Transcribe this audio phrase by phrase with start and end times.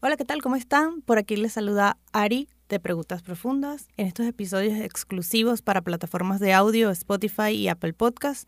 [0.00, 0.40] Hola, ¿qué tal?
[0.42, 1.02] ¿Cómo están?
[1.02, 3.88] Por aquí les saluda Ari de Preguntas Profundas.
[3.96, 8.46] En estos episodios exclusivos para plataformas de audio, Spotify y Apple Podcasts,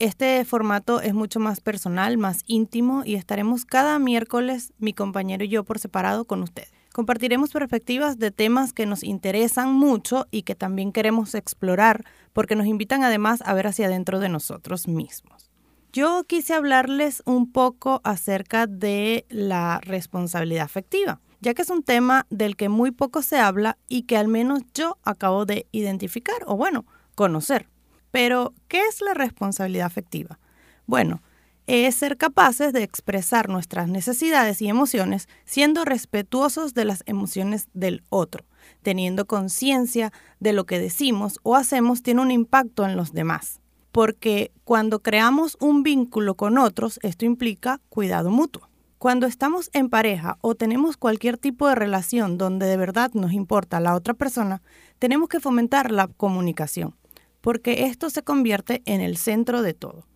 [0.00, 5.48] este formato es mucho más personal, más íntimo y estaremos cada miércoles, mi compañero y
[5.48, 6.72] yo por separado, con ustedes.
[6.92, 12.66] Compartiremos perspectivas de temas que nos interesan mucho y que también queremos explorar porque nos
[12.66, 15.49] invitan además a ver hacia adentro de nosotros mismos.
[15.92, 22.28] Yo quise hablarles un poco acerca de la responsabilidad afectiva, ya que es un tema
[22.30, 26.56] del que muy poco se habla y que al menos yo acabo de identificar o
[26.56, 27.68] bueno, conocer.
[28.12, 30.38] Pero, ¿qué es la responsabilidad afectiva?
[30.86, 31.22] Bueno,
[31.66, 38.04] es ser capaces de expresar nuestras necesidades y emociones siendo respetuosos de las emociones del
[38.10, 38.44] otro,
[38.82, 43.60] teniendo conciencia de lo que decimos o hacemos tiene un impacto en los demás
[43.92, 48.68] porque cuando creamos un vínculo con otros, esto implica cuidado mutuo.
[48.98, 53.80] Cuando estamos en pareja o tenemos cualquier tipo de relación donde de verdad nos importa
[53.80, 54.62] la otra persona,
[54.98, 56.96] tenemos que fomentar la comunicación,
[57.40, 60.06] porque esto se convierte en el centro de todo.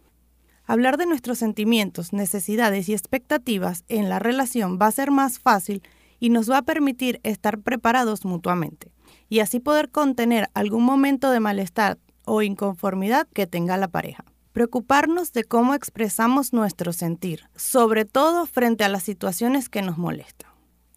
[0.66, 5.82] Hablar de nuestros sentimientos, necesidades y expectativas en la relación va a ser más fácil
[6.20, 8.92] y nos va a permitir estar preparados mutuamente
[9.28, 14.24] y así poder contener algún momento de malestar o inconformidad que tenga la pareja.
[14.52, 20.50] Preocuparnos de cómo expresamos nuestro sentir, sobre todo frente a las situaciones que nos molestan.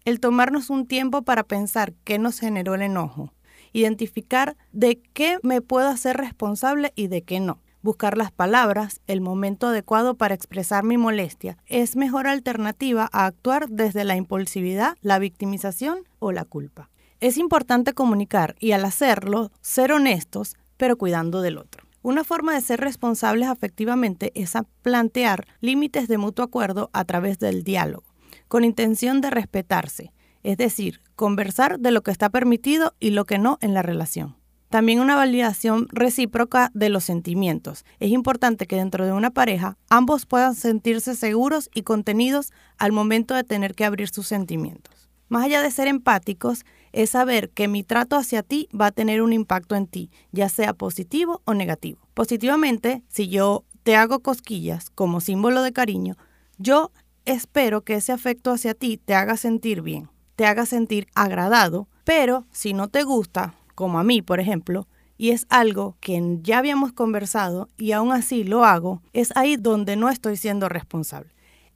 [0.04, 3.32] El tomarnos un tiempo para pensar qué nos generó el enojo.
[3.72, 7.60] Identificar de qué me puedo hacer responsable y de qué no.
[7.82, 13.68] Buscar las palabras, el momento adecuado para expresar mi molestia, es mejor alternativa a actuar
[13.68, 16.90] desde la impulsividad, la victimización o la culpa.
[17.20, 21.84] Es importante comunicar y al hacerlo, ser honestos, pero cuidando del otro.
[22.00, 27.64] Una forma de ser responsables afectivamente es plantear límites de mutuo acuerdo a través del
[27.64, 28.04] diálogo,
[28.48, 30.12] con intención de respetarse,
[30.42, 34.36] es decir, conversar de lo que está permitido y lo que no en la relación.
[34.70, 37.84] También una validación recíproca de los sentimientos.
[38.00, 43.34] Es importante que dentro de una pareja ambos puedan sentirse seguros y contenidos al momento
[43.34, 45.07] de tener que abrir sus sentimientos.
[45.28, 49.22] Más allá de ser empáticos, es saber que mi trato hacia ti va a tener
[49.22, 52.00] un impacto en ti, ya sea positivo o negativo.
[52.14, 56.16] Positivamente, si yo te hago cosquillas como símbolo de cariño,
[56.56, 56.90] yo
[57.26, 62.46] espero que ese afecto hacia ti te haga sentir bien, te haga sentir agradado, pero
[62.50, 66.92] si no te gusta, como a mí, por ejemplo, y es algo que ya habíamos
[66.92, 71.30] conversado y aún así lo hago, es ahí donde no estoy siendo responsable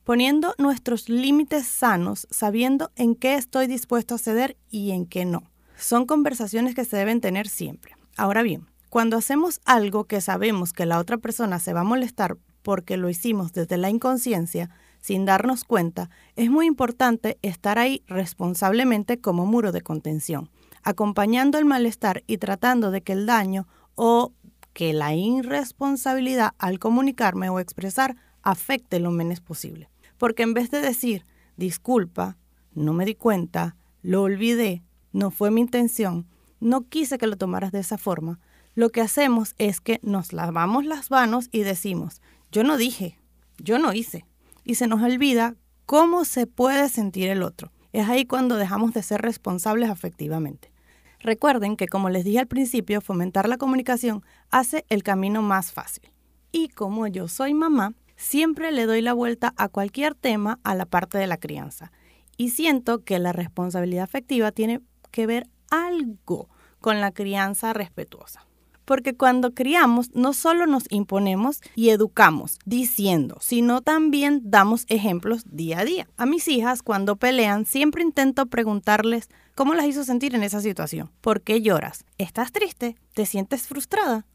[0.04, 5.50] poniendo nuestros límites sanos, sabiendo en qué estoy dispuesto a ceder y en qué no.
[5.76, 7.94] Son conversaciones que se deben tener siempre.
[8.16, 12.36] Ahora bien, cuando hacemos algo que sabemos que la otra persona se va a molestar
[12.62, 14.70] porque lo hicimos desde la inconsciencia,
[15.00, 20.50] sin darnos cuenta, es muy importante estar ahí responsablemente como muro de contención,
[20.82, 24.32] acompañando el malestar y tratando de que el daño o
[24.72, 29.88] que la irresponsabilidad al comunicarme o expresar afecte lo menos posible.
[30.18, 31.26] Porque en vez de decir,
[31.56, 32.36] disculpa,
[32.74, 34.82] no me di cuenta, lo olvidé,
[35.12, 36.26] no fue mi intención,
[36.60, 38.40] no quise que lo tomaras de esa forma,
[38.74, 43.18] lo que hacemos es que nos lavamos las manos y decimos, yo no dije,
[43.58, 44.24] yo no hice.
[44.64, 47.72] Y se nos olvida cómo se puede sentir el otro.
[47.92, 50.72] Es ahí cuando dejamos de ser responsables afectivamente.
[51.20, 56.10] Recuerden que, como les dije al principio, fomentar la comunicación hace el camino más fácil.
[56.50, 60.86] Y como yo soy mamá, siempre le doy la vuelta a cualquier tema a la
[60.86, 61.92] parte de la crianza.
[62.36, 66.48] Y siento que la responsabilidad afectiva tiene que ver algo
[66.80, 68.46] con la crianza respetuosa.
[68.84, 75.80] Porque cuando criamos no solo nos imponemos y educamos diciendo, sino también damos ejemplos día
[75.80, 76.08] a día.
[76.16, 81.10] A mis hijas cuando pelean siempre intento preguntarles cómo las hizo sentir en esa situación.
[81.20, 82.04] ¿Por qué lloras?
[82.18, 82.96] ¿Estás triste?
[83.14, 84.26] ¿Te sientes frustrada?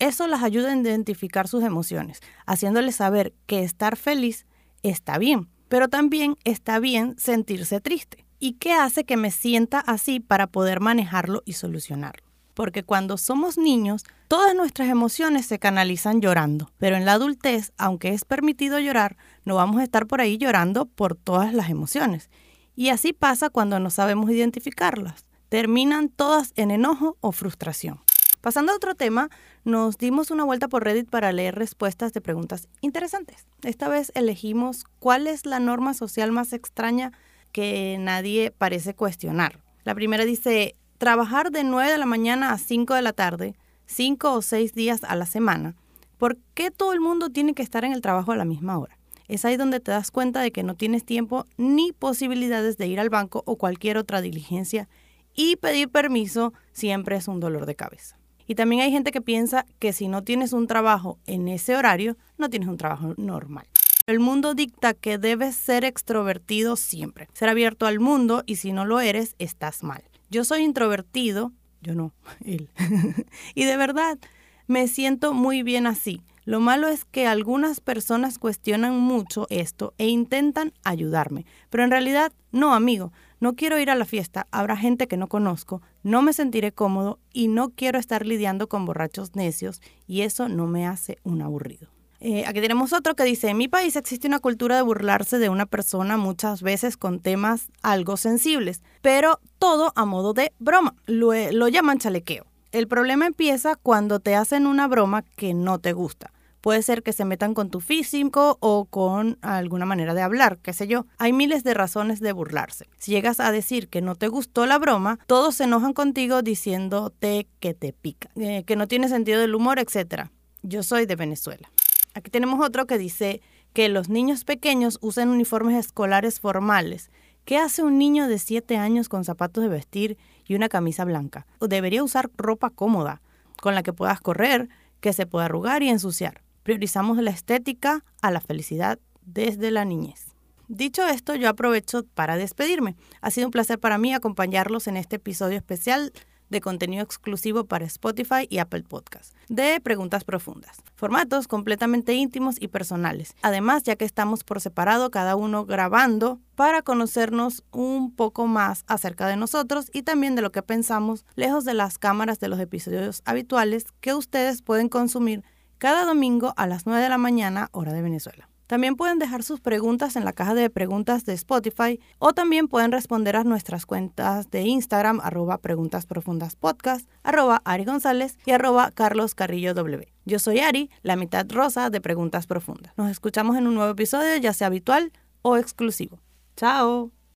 [0.00, 4.46] Eso las ayuda a identificar sus emociones, haciéndoles saber que estar feliz
[4.82, 8.24] está bien, pero también está bien sentirse triste.
[8.38, 12.26] ¿Y qué hace que me sienta así para poder manejarlo y solucionarlo?
[12.54, 18.14] Porque cuando somos niños, todas nuestras emociones se canalizan llorando, pero en la adultez, aunque
[18.14, 22.30] es permitido llorar, no vamos a estar por ahí llorando por todas las emociones.
[22.74, 25.26] Y así pasa cuando no sabemos identificarlas.
[25.50, 28.00] Terminan todas en enojo o frustración.
[28.40, 29.28] Pasando a otro tema,
[29.64, 33.46] nos dimos una vuelta por Reddit para leer respuestas de preguntas interesantes.
[33.62, 37.12] Esta vez elegimos cuál es la norma social más extraña
[37.52, 39.60] que nadie parece cuestionar.
[39.84, 43.54] La primera dice, trabajar de 9 de la mañana a 5 de la tarde,
[43.86, 45.74] 5 o 6 días a la semana.
[46.16, 48.98] ¿Por qué todo el mundo tiene que estar en el trabajo a la misma hora?
[49.28, 53.00] Es ahí donde te das cuenta de que no tienes tiempo ni posibilidades de ir
[53.00, 54.88] al banco o cualquier otra diligencia
[55.34, 58.19] y pedir permiso siempre es un dolor de cabeza.
[58.50, 62.16] Y también hay gente que piensa que si no tienes un trabajo en ese horario,
[62.36, 63.64] no tienes un trabajo normal.
[64.08, 68.84] El mundo dicta que debes ser extrovertido siempre, ser abierto al mundo y si no
[68.84, 70.02] lo eres, estás mal.
[70.30, 72.12] Yo soy introvertido, yo no,
[72.44, 72.70] él.
[73.54, 74.18] y de verdad,
[74.66, 76.20] me siento muy bien así.
[76.44, 82.32] Lo malo es que algunas personas cuestionan mucho esto e intentan ayudarme, pero en realidad
[82.50, 86.32] no, amigo, no quiero ir a la fiesta, habrá gente que no conozco, no me
[86.32, 91.18] sentiré cómodo y no quiero estar lidiando con borrachos necios y eso no me hace
[91.24, 91.88] un aburrido.
[92.22, 95.48] Eh, aquí tenemos otro que dice, en mi país existe una cultura de burlarse de
[95.48, 101.32] una persona muchas veces con temas algo sensibles, pero todo a modo de broma, lo,
[101.50, 102.49] lo llaman chalequeo.
[102.72, 106.32] El problema empieza cuando te hacen una broma que no te gusta.
[106.60, 110.72] Puede ser que se metan con tu físico o con alguna manera de hablar, qué
[110.72, 111.06] sé yo.
[111.18, 112.86] Hay miles de razones de burlarse.
[112.96, 117.48] Si llegas a decir que no te gustó la broma, todos se enojan contigo diciéndote
[117.58, 120.28] que te pica, eh, que no tiene sentido del humor, etc.
[120.62, 121.70] Yo soy de Venezuela.
[122.14, 123.40] Aquí tenemos otro que dice
[123.72, 127.10] que los niños pequeños usan uniformes escolares formales.
[127.44, 130.18] ¿Qué hace un niño de 7 años con zapatos de vestir
[130.50, 131.46] y una camisa blanca?
[131.60, 133.22] Debería usar ropa cómoda,
[133.62, 134.68] con la que puedas correr,
[135.00, 136.42] que se pueda arrugar y ensuciar.
[136.64, 140.34] Priorizamos la estética a la felicidad desde la niñez.
[140.66, 142.96] Dicho esto, yo aprovecho para despedirme.
[143.20, 146.12] Ha sido un placer para mí acompañarlos en este episodio especial
[146.50, 152.68] de contenido exclusivo para Spotify y Apple Podcasts, de preguntas profundas, formatos completamente íntimos y
[152.68, 153.34] personales.
[153.40, 159.26] Además, ya que estamos por separado, cada uno grabando para conocernos un poco más acerca
[159.26, 163.22] de nosotros y también de lo que pensamos lejos de las cámaras de los episodios
[163.24, 165.42] habituales que ustedes pueden consumir
[165.78, 168.49] cada domingo a las 9 de la mañana, hora de Venezuela.
[168.70, 172.92] También pueden dejar sus preguntas en la caja de preguntas de Spotify o también pueden
[172.92, 178.92] responder a nuestras cuentas de Instagram, arroba preguntas profundas podcast, arroba Ari González y arroba
[178.92, 180.06] Carlos Carrillo W.
[180.24, 182.92] Yo soy Ari, la mitad rosa de Preguntas Profundas.
[182.96, 185.10] Nos escuchamos en un nuevo episodio, ya sea habitual
[185.42, 186.20] o exclusivo.
[186.56, 187.10] Chao.